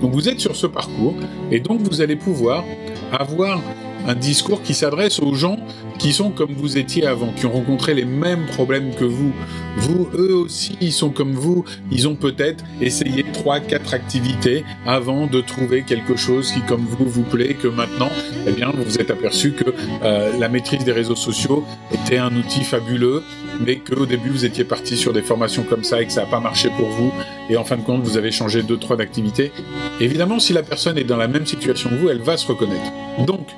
Donc 0.00 0.12
vous 0.12 0.28
êtes 0.28 0.40
sur 0.40 0.56
ce 0.56 0.66
parcours 0.66 1.14
et 1.50 1.60
donc 1.60 1.80
vous 1.82 2.00
allez 2.00 2.16
pouvoir 2.16 2.64
avoir 3.12 3.60
un 4.06 4.14
discours 4.14 4.62
qui 4.62 4.74
s'adresse 4.74 5.20
aux 5.20 5.34
gens 5.34 5.58
qui 5.98 6.12
sont 6.12 6.30
comme 6.30 6.52
vous 6.54 6.78
étiez 6.78 7.06
avant, 7.06 7.32
qui 7.32 7.46
ont 7.46 7.52
rencontré 7.52 7.94
les 7.94 8.04
mêmes 8.04 8.46
problèmes 8.46 8.94
que 8.94 9.04
vous. 9.04 9.32
Vous, 9.76 10.08
eux 10.14 10.34
aussi, 10.34 10.76
ils 10.80 10.92
sont 10.92 11.10
comme 11.10 11.32
vous. 11.32 11.64
Ils 11.90 12.06
ont 12.08 12.14
peut-être 12.14 12.64
essayé 12.80 13.24
trois, 13.32 13.60
quatre 13.60 13.94
activités 13.94 14.64
avant 14.86 15.26
de 15.26 15.40
trouver 15.40 15.82
quelque 15.82 16.16
chose 16.16 16.52
qui, 16.52 16.60
comme 16.62 16.84
vous, 16.84 17.08
vous 17.08 17.22
plaît, 17.22 17.54
que 17.54 17.68
maintenant, 17.68 18.10
eh 18.46 18.52
bien, 18.52 18.70
vous 18.70 18.84
vous 18.84 18.98
êtes 18.98 19.10
aperçu 19.10 19.52
que 19.52 19.74
euh, 20.02 20.38
la 20.38 20.48
maîtrise 20.48 20.84
des 20.84 20.92
réseaux 20.92 21.16
sociaux 21.16 21.64
était 21.92 22.18
un 22.18 22.34
outil 22.36 22.62
fabuleux, 22.64 23.22
mais 23.60 23.76
qu'au 23.76 24.06
début, 24.06 24.30
vous 24.30 24.44
étiez 24.44 24.64
parti 24.64 24.96
sur 24.96 25.12
des 25.12 25.22
formations 25.22 25.64
comme 25.64 25.84
ça 25.84 26.00
et 26.00 26.06
que 26.06 26.12
ça 26.12 26.22
n'a 26.22 26.26
pas 26.28 26.40
marché 26.40 26.70
pour 26.76 26.88
vous. 26.88 27.12
Et 27.50 27.56
en 27.56 27.64
fin 27.64 27.76
de 27.76 27.82
compte, 27.82 28.02
vous 28.02 28.16
avez 28.16 28.30
changé 28.30 28.62
deux, 28.62 28.76
trois 28.76 28.96
d'activités. 28.96 29.52
Évidemment, 30.00 30.38
si 30.38 30.52
la 30.52 30.62
personne 30.62 30.98
est 30.98 31.04
dans 31.04 31.16
la 31.16 31.28
même 31.28 31.46
situation 31.46 31.90
que 31.90 31.94
vous, 31.96 32.08
elle 32.08 32.22
va 32.22 32.36
se 32.36 32.46
reconnaître. 32.46 32.90
Donc, 33.26 33.48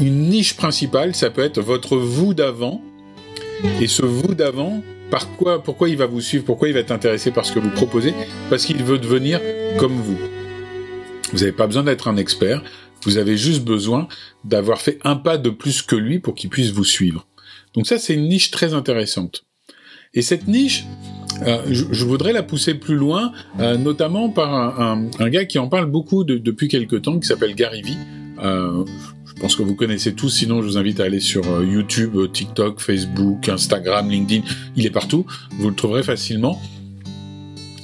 une 0.00 0.28
niche 0.28 0.56
principale, 0.56 1.14
ça 1.14 1.30
peut 1.30 1.42
être 1.42 1.60
votre 1.60 1.96
vous 1.96 2.34
d'avant. 2.34 2.82
Et 3.80 3.86
ce 3.86 4.02
vous 4.02 4.34
d'avant, 4.34 4.82
par 5.10 5.30
quoi, 5.36 5.62
pourquoi 5.62 5.88
il 5.88 5.96
va 5.96 6.06
vous 6.06 6.20
suivre, 6.20 6.44
pourquoi 6.44 6.68
il 6.68 6.74
va 6.74 6.80
être 6.80 6.90
intéressé 6.90 7.30
par 7.30 7.44
ce 7.44 7.52
que 7.52 7.58
vous 7.58 7.70
proposez? 7.70 8.14
Parce 8.50 8.64
qu'il 8.64 8.82
veut 8.82 8.98
devenir 8.98 9.40
comme 9.78 9.94
vous. 9.94 10.18
Vous 11.32 11.38
n'avez 11.38 11.52
pas 11.52 11.66
besoin 11.66 11.84
d'être 11.84 12.08
un 12.08 12.16
expert, 12.16 12.62
vous 13.04 13.18
avez 13.18 13.36
juste 13.36 13.62
besoin 13.62 14.08
d'avoir 14.44 14.80
fait 14.80 14.98
un 15.04 15.16
pas 15.16 15.38
de 15.38 15.50
plus 15.50 15.82
que 15.82 15.96
lui 15.96 16.18
pour 16.18 16.34
qu'il 16.34 16.50
puisse 16.50 16.70
vous 16.70 16.84
suivre. 16.84 17.26
Donc 17.74 17.86
ça, 17.86 17.98
c'est 17.98 18.14
une 18.14 18.28
niche 18.28 18.50
très 18.50 18.74
intéressante. 18.74 19.44
Et 20.14 20.22
cette 20.22 20.46
niche, 20.46 20.84
euh, 21.46 21.62
je, 21.70 22.04
voudrais 22.04 22.32
la 22.32 22.42
pousser 22.42 22.74
plus 22.74 22.96
loin, 22.96 23.32
euh, 23.60 23.78
notamment 23.78 24.28
par 24.28 24.80
un, 24.80 25.08
gars 25.28 25.46
qui 25.46 25.58
en 25.58 25.68
parle 25.68 25.86
beaucoup 25.86 26.24
depuis 26.24 26.68
quelque 26.68 26.96
temps, 26.96 27.18
qui 27.18 27.26
s'appelle 27.26 27.54
Gary 27.54 27.82
Vee. 27.82 27.96
Euh, 28.42 28.84
pense 29.42 29.56
que 29.56 29.64
vous 29.64 29.74
connaissez 29.74 30.14
tous, 30.14 30.28
sinon 30.28 30.62
je 30.62 30.68
vous 30.68 30.78
invite 30.78 31.00
à 31.00 31.04
aller 31.04 31.18
sur 31.18 31.44
euh, 31.50 31.66
YouTube, 31.66 32.14
euh, 32.14 32.28
TikTok, 32.28 32.80
Facebook, 32.80 33.48
Instagram, 33.48 34.08
LinkedIn, 34.08 34.46
il 34.76 34.86
est 34.86 34.90
partout, 34.90 35.26
vous 35.58 35.68
le 35.68 35.74
trouverez 35.74 36.04
facilement. 36.04 36.62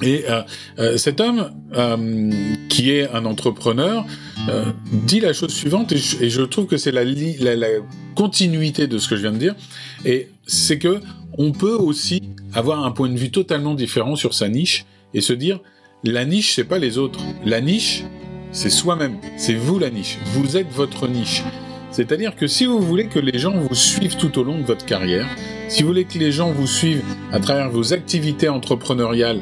Et 0.01 0.23
euh, 0.29 0.95
cet 0.95 1.19
homme, 1.19 1.51
qui 2.69 2.91
est 2.91 3.09
un 3.09 3.25
entrepreneur, 3.25 4.05
dit 5.05 5.19
la 5.19 5.33
chose 5.33 5.53
suivante, 5.53 5.91
et 5.91 6.29
je, 6.29 6.41
trouve 6.43 6.65
que 6.65 6.77
c'est 6.77 6.93
la, 6.93 7.03
la, 7.03 7.67
continuité 8.15 8.87
de 8.87 8.97
ce 8.97 9.09
que 9.09 9.17
je 9.17 9.21
viens 9.23 9.33
de 9.33 9.37
dire, 9.37 9.55
et 10.05 10.29
c'est 10.47 10.79
que 10.79 11.01
on 11.37 11.51
peut 11.51 11.75
aussi 11.75 12.21
avoir 12.53 12.85
un 12.85 12.91
point 12.91 13.09
de 13.09 13.17
vue 13.17 13.31
totalement 13.31 13.75
différent 13.75 14.15
sur 14.15 14.33
sa 14.33 14.47
niche 14.47 14.85
et 15.13 15.19
se 15.19 15.33
dire 15.33 15.59
la 16.05 16.23
niche 16.23 16.53
c'est 16.55 16.63
pas 16.63 16.79
les 16.79 16.97
autres, 16.97 17.19
la 17.45 17.59
niche 17.59 18.05
c'est 18.51 18.69
soi-même, 18.69 19.17
c'est 19.37 19.53
vous 19.53 19.79
la 19.79 19.89
niche, 19.89 20.17
vous 20.33 20.57
êtes 20.57 20.71
votre 20.71 21.07
niche. 21.07 21.43
C'est-à-dire 21.91 22.35
que 22.35 22.47
si 22.47 22.65
vous 22.65 22.79
voulez 22.79 23.07
que 23.07 23.19
les 23.19 23.39
gens 23.39 23.53
vous 23.53 23.75
suivent 23.75 24.17
tout 24.17 24.37
au 24.39 24.43
long 24.43 24.59
de 24.59 24.63
votre 24.65 24.85
carrière, 24.85 25.27
si 25.67 25.81
vous 25.81 25.89
voulez 25.89 26.05
que 26.05 26.17
les 26.17 26.31
gens 26.31 26.51
vous 26.51 26.67
suivent 26.67 27.03
à 27.31 27.39
travers 27.39 27.69
vos 27.69 27.93
activités 27.93 28.49
entrepreneuriales 28.49 29.41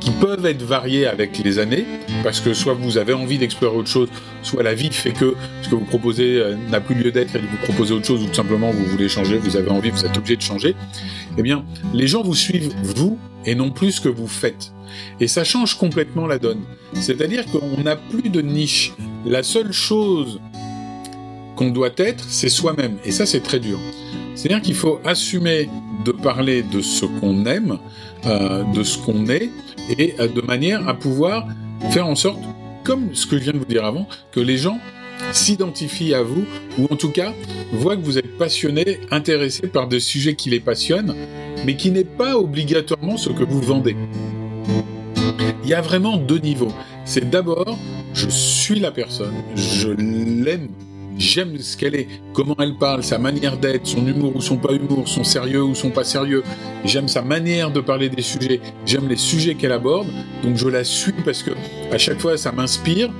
qui 0.00 0.10
peuvent 0.10 0.44
être 0.46 0.62
variés 0.62 1.06
avec 1.06 1.38
les 1.38 1.58
années, 1.58 1.86
parce 2.24 2.40
que 2.40 2.54
soit 2.54 2.74
vous 2.74 2.98
avez 2.98 3.12
envie 3.12 3.38
d'explorer 3.38 3.76
autre 3.76 3.88
chose, 3.88 4.08
soit 4.42 4.62
la 4.62 4.74
vie 4.74 4.90
fait 4.90 5.12
que 5.12 5.36
ce 5.62 5.68
que 5.68 5.76
vous 5.76 5.84
proposez 5.84 6.38
euh, 6.38 6.56
n'a 6.70 6.80
plus 6.80 6.96
lieu 6.96 7.12
d'être 7.12 7.36
et 7.36 7.38
vous 7.38 7.56
proposez 7.62 7.94
autre 7.94 8.06
chose, 8.06 8.22
ou 8.22 8.26
tout 8.26 8.34
simplement 8.34 8.70
vous 8.72 8.84
voulez 8.84 9.08
changer, 9.08 9.38
vous 9.38 9.56
avez 9.56 9.70
envie, 9.70 9.90
vous 9.90 10.04
êtes 10.04 10.16
obligé 10.16 10.36
de 10.36 10.42
changer, 10.42 10.74
eh 11.38 11.42
bien, 11.42 11.64
les 11.94 12.08
gens 12.08 12.22
vous 12.22 12.34
suivent, 12.34 12.74
vous, 12.82 13.16
et 13.46 13.54
non 13.54 13.70
plus 13.70 13.92
ce 13.92 14.00
que 14.00 14.08
vous 14.08 14.26
faites. 14.26 14.72
Et 15.20 15.28
ça 15.28 15.44
change 15.44 15.76
complètement 15.76 16.26
la 16.26 16.38
donne. 16.38 16.60
C'est-à-dire 16.94 17.44
qu'on 17.46 17.82
n'a 17.82 17.96
plus 17.96 18.28
de 18.28 18.40
niche. 18.40 18.92
La 19.24 19.42
seule 19.42 19.72
chose 19.72 20.40
qu'on 21.56 21.70
doit 21.70 21.90
être, 21.96 22.24
c'est 22.28 22.48
soi-même. 22.48 22.96
Et 23.04 23.12
ça, 23.12 23.26
c'est 23.26 23.40
très 23.40 23.60
dur. 23.60 23.78
C'est-à-dire 24.34 24.62
qu'il 24.62 24.74
faut 24.74 25.00
assumer 25.04 25.68
de 26.04 26.12
parler 26.12 26.62
de 26.62 26.80
ce 26.80 27.04
qu'on 27.04 27.44
aime, 27.46 27.78
euh, 28.26 28.64
de 28.72 28.82
ce 28.82 28.98
qu'on 28.98 29.26
est, 29.26 29.50
et 29.98 30.14
euh, 30.18 30.28
de 30.28 30.40
manière 30.40 30.88
à 30.88 30.94
pouvoir 30.94 31.46
faire 31.90 32.06
en 32.06 32.14
sorte, 32.14 32.40
comme 32.84 33.14
ce 33.14 33.26
que 33.26 33.38
je 33.38 33.44
viens 33.44 33.52
de 33.52 33.58
vous 33.58 33.64
dire 33.64 33.84
avant, 33.84 34.08
que 34.32 34.40
les 34.40 34.56
gens 34.56 34.78
s'identifient 35.32 36.14
à 36.14 36.22
vous, 36.22 36.44
ou 36.78 36.86
en 36.90 36.96
tout 36.96 37.10
cas 37.10 37.32
voient 37.72 37.96
que 37.96 38.02
vous 38.02 38.18
êtes 38.18 38.36
passionné, 38.38 39.00
intéressé 39.10 39.66
par 39.68 39.86
des 39.86 40.00
sujets 40.00 40.34
qui 40.34 40.50
les 40.50 40.60
passionnent, 40.60 41.14
mais 41.64 41.76
qui 41.76 41.90
n'est 41.90 42.04
pas 42.04 42.36
obligatoirement 42.36 43.16
ce 43.16 43.30
que 43.30 43.44
vous 43.44 43.60
vendez. 43.60 43.96
Il 45.62 45.68
y 45.68 45.74
a 45.74 45.80
vraiment 45.80 46.16
deux 46.16 46.38
niveaux. 46.38 46.72
C'est 47.04 47.28
d'abord, 47.30 47.78
je 48.14 48.28
suis 48.28 48.80
la 48.80 48.90
personne, 48.90 49.34
je 49.54 49.88
l'aime 49.88 50.68
J'aime 51.18 51.58
ce 51.58 51.76
qu'elle 51.76 51.94
est, 51.94 52.08
comment 52.32 52.56
elle 52.58 52.74
parle, 52.74 53.02
sa 53.04 53.18
manière 53.18 53.58
d'être, 53.58 53.86
son 53.86 54.06
humour 54.06 54.34
ou 54.34 54.40
son 54.40 54.56
pas 54.56 54.72
humour, 54.72 55.06
son 55.06 55.24
sérieux 55.24 55.62
ou 55.62 55.74
son 55.74 55.90
pas 55.90 56.04
sérieux. 56.04 56.42
J'aime 56.84 57.08
sa 57.08 57.22
manière 57.22 57.70
de 57.70 57.80
parler 57.80 58.08
des 58.08 58.22
sujets. 58.22 58.60
J'aime 58.86 59.08
les 59.08 59.16
sujets 59.16 59.54
qu'elle 59.54 59.72
aborde. 59.72 60.08
Donc 60.42 60.56
je 60.56 60.68
la 60.68 60.84
suis 60.84 61.12
parce 61.24 61.42
que 61.42 61.50
à 61.90 61.98
chaque 61.98 62.18
fois 62.18 62.36
ça 62.36 62.50
m'inspire. 62.50 63.10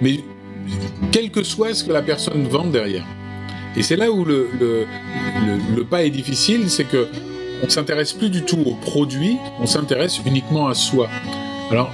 Mais 0.00 0.20
quel 1.10 1.30
que 1.30 1.42
soit 1.42 1.74
ce 1.74 1.84
que 1.84 1.92
la 1.92 2.02
personne 2.02 2.44
vend 2.44 2.66
derrière. 2.66 3.04
Et 3.76 3.82
c'est 3.82 3.96
là 3.96 4.10
où 4.10 4.24
le, 4.24 4.48
le, 4.60 5.84
pas 5.84 6.04
est 6.04 6.10
difficile, 6.10 6.70
c'est 6.70 6.84
que 6.84 7.08
on 7.64 7.68
s'intéresse 7.70 8.12
plus 8.12 8.28
du 8.28 8.42
tout 8.42 8.62
au 8.66 8.74
produit, 8.74 9.38
on 9.58 9.66
s'intéresse 9.66 10.20
uniquement 10.26 10.68
à 10.68 10.74
soi. 10.74 11.08
Alors 11.70 11.90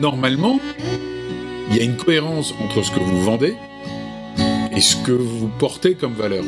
normalement, 0.00 0.58
il 1.70 1.76
y 1.76 1.80
a 1.80 1.84
une 1.84 1.96
cohérence 1.96 2.52
entre 2.60 2.82
ce 2.82 2.90
que 2.90 2.98
vous 2.98 3.22
vendez 3.22 3.56
et 4.72 4.80
ce 4.80 4.96
que 4.96 5.12
vous 5.12 5.48
portez 5.58 5.94
comme 5.94 6.14
valeur. 6.14 6.42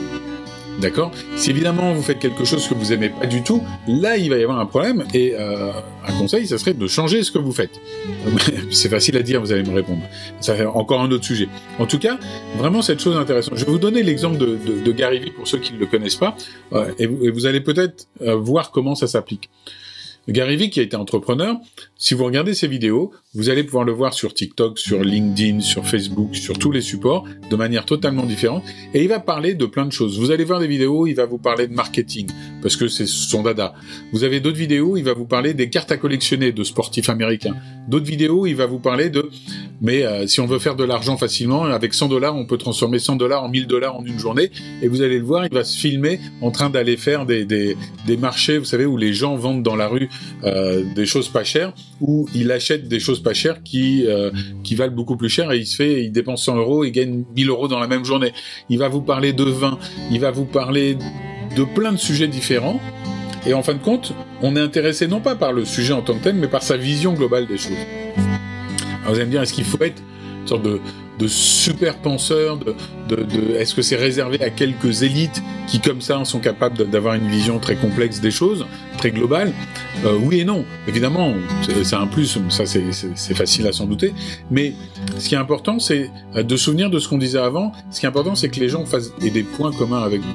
D'accord 0.81 1.11
Si 1.37 1.51
évidemment 1.51 1.95
vous 1.95 2.03
faites 2.03 2.19
quelque 2.19 2.45
chose 2.45 2.69
que 2.69 2.75
vous 2.75 2.93
aimez 2.93 3.09
pas 3.09 3.27
du 3.27 3.43
tout, 3.43 3.63
là 3.89 4.17
il 4.17 4.29
va 4.29 4.37
y 4.37 4.43
avoir 4.43 4.59
un 4.61 4.67
problème 4.67 5.05
et 5.15 5.35
euh, 5.35 5.73
un 6.07 6.13
conseil, 6.19 6.47
ça 6.47 6.59
serait 6.59 6.75
de 6.75 6.87
changer 6.87 7.23
ce 7.23 7.31
que 7.33 7.39
vous 7.39 7.53
faites. 7.53 7.81
C'est 8.71 8.91
facile 8.91 9.17
à 9.17 9.23
dire, 9.23 9.41
vous 9.41 9.53
allez 9.53 9.63
me 9.63 9.75
répondre. 9.75 10.03
Ça 10.41 10.55
fait 10.55 10.67
encore 10.67 11.01
un 11.01 11.11
autre 11.11 11.25
sujet. 11.25 11.49
En 11.79 11.87
tout 11.87 11.99
cas, 11.99 12.19
vraiment 12.59 12.83
cette 12.83 13.01
chose 13.01 13.17
intéressante. 13.17 13.57
Je 13.57 13.65
vais 13.65 13.73
vous 13.73 13.79
donner 13.79 14.03
l'exemple 14.03 14.37
de, 14.37 14.59
de, 14.85 14.93
Gary 14.93 15.19
Vee 15.19 15.31
pour 15.31 15.49
ceux 15.49 15.59
qui 15.59 15.73
ne 15.73 15.79
le 15.79 15.87
connaissent 15.87 16.17
pas 16.17 16.37
euh, 16.73 16.93
et, 16.99 17.07
vous, 17.07 17.47
allez 17.47 17.61
peut-être 17.61 18.09
euh, 18.23 18.35
voir 18.37 18.71
comment 18.71 18.95
ça 18.95 19.07
s'applique. 19.07 19.49
Gary 20.29 20.57
Vee 20.57 20.71
qui 20.71 20.81
a 20.81 20.83
été 20.83 20.97
entrepreneur, 20.97 21.57
si 21.97 22.15
vous 22.15 22.25
regardez 22.25 22.55
ses 22.55 22.67
vidéos, 22.67 23.13
vous 23.35 23.49
allez 23.49 23.63
pouvoir 23.63 23.85
le 23.85 23.93
voir 23.93 24.13
sur 24.13 24.35
TikTok, 24.35 24.79
sur 24.79 25.03
LinkedIn, 25.03 25.61
sur 25.61 25.87
Facebook, 25.87 26.35
sur 26.35 26.59
tous 26.59 26.73
les 26.73 26.81
supports, 26.81 27.25
de 27.49 27.57
manière 27.57 27.85
totalement 27.85 28.25
différente. 28.25 28.65
Et 28.93 29.03
il 29.03 29.09
va 29.09 29.21
parler 29.21 29.55
de 29.55 29.67
plein 29.67 29.87
de 29.87 29.93
choses. 29.93 30.19
Vous 30.19 30.33
allez 30.33 30.45
voir 30.45 30.59
des 30.59 30.67
vidéos, 30.67 31.07
il 31.07 31.15
va 31.15 31.27
vous 31.27 31.39
parler 31.39 31.69
de 31.69 31.75
marketing, 31.75 32.29
parce 32.67 32.75
que 32.75 32.89
c'est 32.89 33.07
son 33.07 33.45
dada. 33.45 33.75
Vous 34.11 34.25
avez 34.25 34.41
d'autres 34.41 34.57
vidéos, 34.57 34.97
il 34.97 35.05
va 35.05 35.15
vous 35.15 35.25
parler 35.25 35.55
des 35.55 35.71
cartes 35.71 35.93
à 35.93 35.97
collectionner 35.99 36.51
de 36.51 36.65
sportifs 36.65 37.09
américains. 37.09 37.55
D'autres 37.87 38.07
vidéos, 38.07 38.45
il 38.45 38.57
va 38.57 38.67
vous 38.67 38.81
parler 38.81 39.09
de, 39.09 39.31
mais 39.81 40.05
euh, 40.05 40.27
si 40.27 40.41
on 40.41 40.47
veut 40.47 40.59
faire 40.59 40.75
de 40.75 40.83
l'argent 40.83 41.17
facilement, 41.17 41.67
avec 41.67 41.95
100 41.95 42.09
dollars, 42.09 42.35
on 42.35 42.45
peut 42.45 42.59
transformer 42.59 42.99
100 42.99 43.15
dollars 43.15 43.45
en 43.45 43.51
1000 43.51 43.69
dollars 43.69 43.95
en 43.95 44.05
une 44.05 44.19
journée. 44.19 44.51
Et 44.83 44.89
vous 44.89 45.03
allez 45.03 45.21
le 45.21 45.25
voir, 45.25 45.47
il 45.47 45.55
va 45.55 45.63
se 45.63 45.79
filmer 45.79 46.19
en 46.41 46.51
train 46.51 46.69
d'aller 46.69 46.97
faire 46.97 47.25
des, 47.25 47.45
des, 47.45 47.77
marchés, 48.17 48.59
vous 48.59 48.65
savez, 48.65 48.85
où 48.85 48.97
les 48.97 49.13
gens 49.13 49.37
vendent 49.37 49.63
dans 49.63 49.77
la 49.77 49.87
rue 49.87 50.09
euh, 50.43 50.83
des 50.97 51.07
choses 51.07 51.29
pas 51.29 51.45
chères, 51.45 51.73
où 52.01 52.29
il 52.35 52.51
achète 52.51 52.89
des 52.89 52.99
choses 52.99 53.23
pas 53.23 53.33
cher 53.33 53.63
qui 53.63 54.07
euh, 54.09 54.33
qui 54.65 54.75
valent 54.75 54.93
beaucoup 54.93 55.17
plus 55.17 55.29
cher 55.29 55.53
et 55.53 55.59
il 55.59 55.67
se 55.67 55.77
fait, 55.77 56.03
il 56.03 56.11
dépense 56.11 56.45
100 56.47 56.57
euros, 56.57 56.85
il 56.85 56.91
gagne 56.91 57.23
1000 57.37 57.49
euros 57.49 57.69
dans 57.69 57.79
la 57.79 57.87
même 57.87 58.05
journée. 58.05 58.33
Il 58.69 58.79
va 58.79 58.89
vous 58.89 59.03
parler 59.03 59.33
de 59.33 59.45
vin, 59.45 59.79
il 60.11 60.19
va 60.19 60.33
vous 60.33 60.47
parler 60.47 60.97
de 61.57 61.65
plein 61.65 61.91
de 61.91 61.97
sujets 61.97 62.29
différents. 62.29 62.81
Et 63.47 63.55
en 63.55 63.63
fin 63.63 63.75
de 63.75 63.79
compte, 63.79 64.13
on 64.43 64.55
est 64.55 64.61
intéressé 64.61 65.09
non 65.09 65.21
pas 65.21 65.35
par 65.35 65.53
le 65.53 65.65
sujet 65.65 65.93
en 65.93 66.03
tant 66.03 66.15
que 66.15 66.23
tel, 66.23 66.37
mais 66.37 66.49
par 66.49 66.63
sa 66.63 66.77
vision 66.77 67.15
globale 67.15 67.47
des 67.47 67.59
choses. 67.59 67.73
Alors 69.03 69.15
vous 69.15 69.17
allez 69.17 69.25
me 69.25 69.31
dire, 69.31 69.43
est-ce 69.43 69.55
qu'il 69.55 69.65
faut 69.65 69.83
être 69.83 70.03
une 70.43 70.47
sorte 70.47 70.63
de, 70.63 70.81
de 71.19 71.29
super 71.29 71.97
penseurs, 71.99 72.59
de, 72.59 72.75
de, 73.09 73.17
de 73.17 73.55
est-ce 73.57 73.75
que 73.75 73.83
c'est 73.83 73.97
réservé 73.97 74.43
à 74.43 74.51
quelques 74.51 75.03
élites 75.03 75.43
qui 75.67 75.81
comme 75.81 76.01
ça 76.01 76.25
sont 76.25 76.41
capables 76.41 76.89
d'avoir 76.91 77.15
une 77.15 77.29
vision 77.29 77.59
très 77.59 77.77
complexe 77.77 78.21
des 78.21 78.31
choses, 78.31 78.67
très 78.99 79.11
globale? 79.11 79.53
Euh, 80.05 80.19
Oui 80.23 80.41
et 80.41 80.45
non, 80.45 80.65
évidemment, 80.87 81.35
c'est 81.83 81.97
un 81.97 82.07
plus, 82.07 82.39
ça 82.51 82.65
c'est 82.67 83.35
facile 83.35 83.67
à 83.67 83.73
s'en 83.73 83.87
douter, 83.87 84.13
mais 84.51 84.75
ce 85.19 85.29
qui 85.29 85.35
est 85.35 85.39
important 85.39 85.79
c'est 85.79 86.11
de 86.35 86.57
souvenir 86.57 86.91
de 86.91 86.99
ce 86.99 87.09
qu'on 87.09 87.19
disait 87.19 87.39
avant, 87.39 87.73
ce 87.91 88.01
qui 88.01 88.07
est 88.07 88.09
important 88.09 88.35
c'est 88.35 88.49
que 88.49 88.61
les 88.61 88.69
gens 88.69 88.85
fassent 88.85 89.13
des 89.19 89.43
points 89.43 89.73
communs 89.73 90.03
avec 90.03 90.21
vous. 90.21 90.35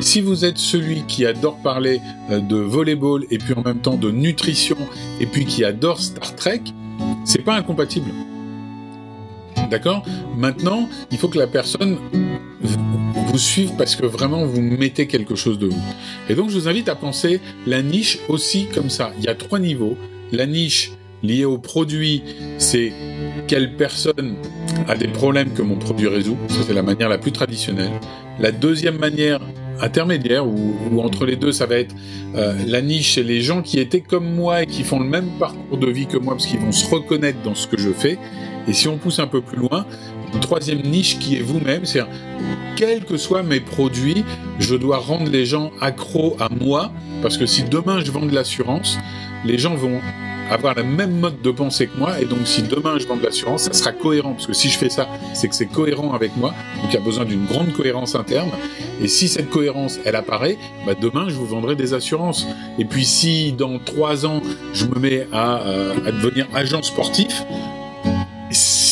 Si 0.00 0.20
vous 0.20 0.44
êtes 0.44 0.58
celui 0.58 1.02
qui 1.06 1.26
adore 1.26 1.58
parler 1.62 2.00
euh, 2.30 2.40
de 2.40 2.56
volleyball 2.56 3.26
et 3.30 3.38
puis 3.38 3.54
en 3.54 3.62
même 3.62 3.80
temps 3.80 3.96
de 3.96 4.10
nutrition 4.10 4.76
et 5.20 5.26
puis 5.26 5.44
qui 5.44 5.64
adore 5.64 6.00
Star 6.00 6.34
Trek, 6.34 6.62
c'est 7.24 7.42
pas 7.42 7.54
incompatible. 7.56 8.10
D'accord? 9.74 10.04
Maintenant, 10.36 10.88
il 11.10 11.18
faut 11.18 11.26
que 11.26 11.36
la 11.36 11.48
personne 11.48 11.96
vous 12.60 13.38
suive 13.38 13.72
parce 13.76 13.96
que 13.96 14.06
vraiment 14.06 14.46
vous 14.46 14.60
mettez 14.60 15.08
quelque 15.08 15.34
chose 15.34 15.58
de 15.58 15.66
vous. 15.66 15.82
Et 16.28 16.36
donc 16.36 16.48
je 16.48 16.54
vous 16.54 16.68
invite 16.68 16.88
à 16.88 16.94
penser 16.94 17.40
la 17.66 17.82
niche 17.82 18.20
aussi 18.28 18.68
comme 18.72 18.88
ça. 18.88 19.10
Il 19.18 19.24
y 19.24 19.28
a 19.28 19.34
trois 19.34 19.58
niveaux. 19.58 19.96
La 20.30 20.46
niche 20.46 20.92
liée 21.24 21.44
au 21.44 21.58
produit, 21.58 22.22
c'est 22.58 22.92
quelle 23.48 23.74
personne 23.74 24.36
a 24.86 24.94
des 24.94 25.08
problèmes 25.08 25.52
que 25.52 25.62
mon 25.62 25.74
produit 25.74 26.06
résout. 26.06 26.36
Ça 26.46 26.58
c'est 26.64 26.72
la 26.72 26.84
manière 26.84 27.08
la 27.08 27.18
plus 27.18 27.32
traditionnelle. 27.32 27.90
La 28.38 28.52
deuxième 28.52 28.98
manière 28.98 29.40
intermédiaire 29.80 30.46
ou, 30.46 31.00
entre 31.00 31.26
les 31.26 31.34
deux, 31.34 31.50
ça 31.50 31.66
va 31.66 31.78
être 31.78 31.96
euh, 32.36 32.54
la 32.68 32.80
niche, 32.80 33.14
c'est 33.14 33.24
les 33.24 33.40
gens 33.40 33.60
qui 33.60 33.80
étaient 33.80 34.02
comme 34.02 34.32
moi 34.36 34.62
et 34.62 34.66
qui 34.66 34.84
font 34.84 35.00
le 35.00 35.08
même 35.08 35.30
parcours 35.40 35.78
de 35.78 35.88
vie 35.88 36.06
que 36.06 36.16
moi 36.16 36.34
parce 36.34 36.46
qu'ils 36.46 36.60
vont 36.60 36.70
se 36.70 36.88
reconnaître 36.88 37.42
dans 37.42 37.56
ce 37.56 37.66
que 37.66 37.76
je 37.76 37.90
fais. 37.90 38.18
Et 38.68 38.72
si 38.72 38.88
on 38.88 38.96
pousse 38.96 39.18
un 39.18 39.26
peu 39.26 39.40
plus 39.40 39.58
loin, 39.58 39.86
une 40.32 40.40
troisième 40.40 40.82
niche 40.82 41.18
qui 41.18 41.36
est 41.36 41.42
vous-même, 41.42 41.84
c'est 41.84 42.02
quels 42.76 43.04
que 43.04 43.16
soient 43.16 43.42
mes 43.42 43.60
produits, 43.60 44.24
je 44.58 44.74
dois 44.74 44.98
rendre 44.98 45.30
les 45.30 45.46
gens 45.46 45.70
accros 45.80 46.36
à 46.40 46.48
moi, 46.48 46.90
parce 47.22 47.36
que 47.38 47.46
si 47.46 47.62
demain 47.62 48.00
je 48.04 48.10
vends 48.10 48.26
de 48.26 48.34
l'assurance, 48.34 48.98
les 49.44 49.58
gens 49.58 49.74
vont 49.74 50.00
avoir 50.50 50.74
la 50.74 50.82
même 50.82 51.20
mode 51.20 51.40
de 51.40 51.50
pensée 51.50 51.86
que 51.86 51.96
moi, 51.96 52.20
et 52.20 52.26
donc 52.26 52.40
si 52.46 52.62
demain 52.62 52.98
je 52.98 53.06
vends 53.06 53.16
de 53.16 53.22
l'assurance, 53.22 53.62
ça 53.62 53.72
sera 53.72 53.92
cohérent, 53.92 54.32
parce 54.32 54.46
que 54.46 54.52
si 54.52 54.68
je 54.68 54.76
fais 54.76 54.90
ça, 54.90 55.08
c'est 55.32 55.48
que 55.48 55.54
c'est 55.54 55.66
cohérent 55.66 56.12
avec 56.12 56.36
moi, 56.36 56.52
donc 56.82 56.90
il 56.90 56.94
y 56.94 56.96
a 56.98 57.00
besoin 57.00 57.24
d'une 57.24 57.46
grande 57.46 57.72
cohérence 57.72 58.14
interne, 58.14 58.50
et 59.00 59.08
si 59.08 59.28
cette 59.28 59.50
cohérence, 59.50 59.98
elle 60.04 60.16
apparaît, 60.16 60.58
bah 60.86 60.94
demain 61.00 61.26
je 61.28 61.34
vous 61.34 61.46
vendrai 61.46 61.76
des 61.76 61.94
assurances. 61.94 62.46
Et 62.78 62.84
puis 62.84 63.04
si 63.04 63.52
dans 63.52 63.78
trois 63.78 64.26
ans, 64.26 64.40
je 64.72 64.84
me 64.86 64.98
mets 64.98 65.26
à, 65.32 65.62
euh, 65.62 65.94
à 66.06 66.12
devenir 66.12 66.46
agent 66.54 66.82
sportif, 66.82 67.44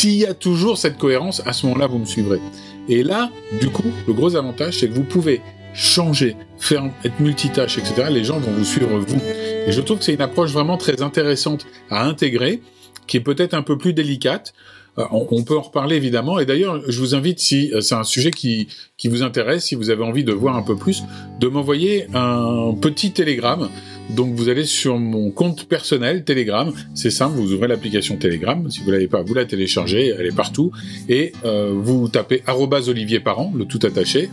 s'il 0.03 0.15
y 0.15 0.27
a 0.27 0.35
toujours 0.35 0.79
cette 0.79 0.99
cohérence, 0.99 1.43
à 1.47 1.53
ce 1.53 1.65
moment-là, 1.67 1.87
vous 1.87 1.99
me 1.99 2.05
suivrez. 2.05 2.41
Et 2.89 3.05
là, 3.05 3.31
du 3.61 3.69
coup, 3.69 3.93
le 4.09 4.13
gros 4.13 4.35
avantage, 4.35 4.81
c'est 4.81 4.89
que 4.89 4.95
vous 4.95 5.05
pouvez 5.05 5.41
changer, 5.75 6.35
faire 6.59 6.83
être 7.05 7.21
multitâche, 7.21 7.79
etc. 7.79 8.09
Les 8.11 8.25
gens 8.25 8.41
vont 8.41 8.51
vous 8.51 8.65
suivre 8.65 8.99
vous. 8.99 9.21
Et 9.65 9.71
je 9.71 9.81
trouve 9.81 9.99
que 9.99 10.05
c'est 10.05 10.15
une 10.15 10.21
approche 10.21 10.51
vraiment 10.51 10.77
très 10.77 11.03
intéressante 11.03 11.69
à 11.89 12.05
intégrer, 12.05 12.63
qui 13.07 13.19
est 13.19 13.21
peut-être 13.21 13.55
un 13.55 13.63
peu 13.63 13.79
plus 13.79 13.93
délicate. 13.93 14.55
Euh, 14.99 15.05
on, 15.11 15.43
peut 15.43 15.57
en 15.57 15.63
reparler 15.63 15.97
évidemment. 15.97 16.39
Et 16.39 16.47
d'ailleurs, 16.47 16.81
je 16.87 16.99
vous 17.01 17.15
invite, 17.15 17.41
si 17.41 17.73
euh, 17.73 17.81
c'est 17.81 17.95
un 17.95 18.05
sujet 18.05 18.31
qui, 18.31 18.69
qui 18.99 19.09
vous 19.09 19.23
intéresse, 19.23 19.67
si 19.67 19.75
vous 19.75 19.91
avez 19.91 20.05
envie 20.05 20.25
de 20.25 20.33
voir 20.33 20.57
un 20.57 20.63
peu 20.63 20.77
plus, 20.77 21.03
de 21.41 21.49
m'envoyer 21.49 22.07
un 22.15 22.75
petit 22.81 23.13
télégramme. 23.13 23.69
Donc 24.11 24.35
vous 24.35 24.49
allez 24.49 24.65
sur 24.65 24.99
mon 24.99 25.31
compte 25.31 25.67
personnel 25.67 26.25
Telegram, 26.25 26.73
c'est 26.95 27.11
simple, 27.11 27.37
vous 27.37 27.53
ouvrez 27.53 27.69
l'application 27.69 28.17
Telegram, 28.17 28.69
si 28.71 28.81
vous 28.81 28.91
l'avez 28.91 29.07
pas, 29.07 29.23
vous 29.23 29.33
la 29.33 29.45
téléchargez, 29.45 30.09
elle 30.09 30.27
est 30.27 30.37
partout, 30.37 30.73
et 31.09 31.33
euh, 31.45 31.73
vous 31.75 32.09
tapez 32.09 32.43
Olivier 32.89 33.21
Parent, 33.21 33.53
le 33.57 33.65
tout 33.65 33.79
attaché, 33.85 34.29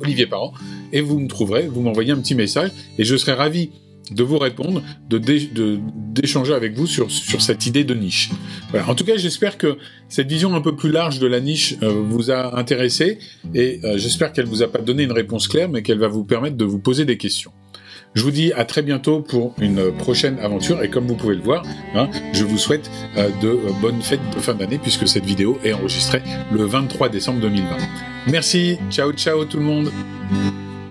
Olivier 0.00 0.26
Parent, 0.26 0.52
et 0.92 1.00
vous 1.00 1.18
me 1.18 1.28
trouverez, 1.28 1.68
vous 1.68 1.82
m'envoyez 1.82 2.12
un 2.12 2.18
petit 2.18 2.34
message, 2.34 2.70
et 2.98 3.04
je 3.04 3.14
serai 3.14 3.32
ravi 3.32 3.70
de 4.10 4.22
vous 4.22 4.38
répondre, 4.38 4.82
de 5.08 5.18
d'échanger 6.10 6.52
avec 6.52 6.74
vous 6.74 6.86
sur, 6.86 7.10
cette 7.10 7.66
idée 7.66 7.84
de 7.84 7.94
niche. 7.94 8.30
En 8.86 8.94
tout 8.94 9.04
cas, 9.04 9.16
j'espère 9.16 9.58
que 9.58 9.78
cette 10.08 10.28
vision 10.28 10.54
un 10.54 10.60
peu 10.60 10.74
plus 10.74 10.90
large 10.90 11.18
de 11.18 11.26
la 11.26 11.40
niche 11.40 11.76
euh, 11.82 11.88
vous 11.88 12.30
a 12.30 12.58
intéressé 12.58 13.18
et 13.54 13.80
euh, 13.84 13.96
j'espère 13.96 14.32
qu'elle 14.32 14.46
vous 14.46 14.62
a 14.62 14.68
pas 14.68 14.80
donné 14.80 15.04
une 15.04 15.12
réponse 15.12 15.46
claire, 15.46 15.68
mais 15.68 15.82
qu'elle 15.82 15.98
va 15.98 16.08
vous 16.08 16.24
permettre 16.24 16.56
de 16.56 16.64
vous 16.64 16.80
poser 16.80 17.04
des 17.04 17.16
questions. 17.16 17.52
Je 18.14 18.24
vous 18.24 18.32
dis 18.32 18.52
à 18.52 18.64
très 18.64 18.82
bientôt 18.82 19.20
pour 19.20 19.54
une 19.60 19.92
prochaine 19.92 20.38
aventure 20.40 20.82
et 20.82 20.90
comme 20.90 21.06
vous 21.06 21.14
pouvez 21.14 21.36
le 21.36 21.42
voir, 21.42 21.64
hein, 21.94 22.08
je 22.32 22.44
vous 22.44 22.58
souhaite 22.58 22.90
euh, 23.16 23.28
de 23.40 23.56
bonnes 23.80 24.02
fêtes 24.02 24.20
de 24.34 24.40
fin 24.40 24.54
d'année 24.54 24.78
puisque 24.78 25.06
cette 25.06 25.24
vidéo 25.24 25.58
est 25.62 25.72
enregistrée 25.72 26.22
le 26.52 26.64
23 26.64 27.08
décembre 27.08 27.40
2020. 27.40 27.76
Merci, 28.26 28.78
ciao 28.90 29.12
ciao 29.12 29.44
tout 29.44 29.58
le 29.58 29.64
monde 29.64 29.90